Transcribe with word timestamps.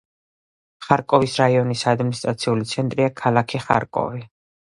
ხარკოვის 0.85 1.35
რაიონის 1.41 1.83
ადმინისტრაციული 1.91 2.67
ცენტრია 2.71 3.13
ქალაქი 3.23 3.63
ხარკოვი. 3.69 4.27